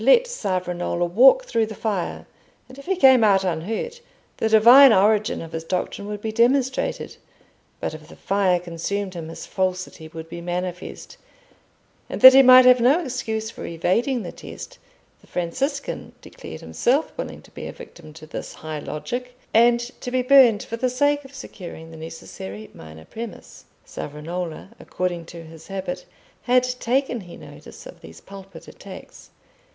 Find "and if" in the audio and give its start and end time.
2.67-2.85